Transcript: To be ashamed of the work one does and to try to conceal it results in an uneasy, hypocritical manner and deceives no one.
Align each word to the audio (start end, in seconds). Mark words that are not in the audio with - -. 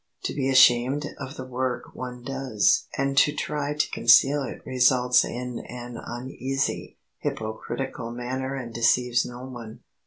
To 0.23 0.33
be 0.33 0.49
ashamed 0.49 1.05
of 1.19 1.35
the 1.37 1.45
work 1.45 1.93
one 1.93 2.23
does 2.23 2.87
and 2.97 3.15
to 3.19 3.31
try 3.33 3.75
to 3.75 3.91
conceal 3.91 4.41
it 4.41 4.65
results 4.65 5.23
in 5.23 5.59
an 5.59 5.95
uneasy, 6.03 6.97
hypocritical 7.19 8.09
manner 8.09 8.55
and 8.55 8.73
deceives 8.73 9.27
no 9.27 9.45
one. 9.45 9.81